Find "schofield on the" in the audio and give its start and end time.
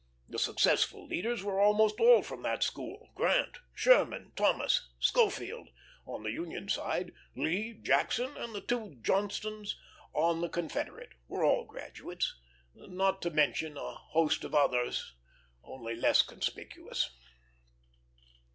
4.99-6.31